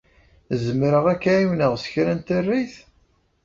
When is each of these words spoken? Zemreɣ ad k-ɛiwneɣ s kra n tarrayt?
Zemreɣ 0.63 1.05
ad 1.13 1.19
k-ɛiwneɣ 1.23 1.73
s 1.83 1.85
kra 1.91 2.13
n 2.15 2.19
tarrayt? 2.27 2.75